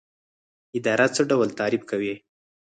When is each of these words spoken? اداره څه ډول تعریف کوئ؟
اداره 0.77 1.07
څه 1.15 1.21
ډول 1.29 1.49
تعریف 1.59 1.83
کوئ؟ 1.89 2.13